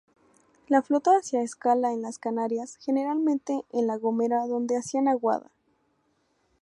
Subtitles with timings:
[0.67, 5.51] La flota hacía escala en las Canarias, generalmente en La Gomera donde hacían aguada.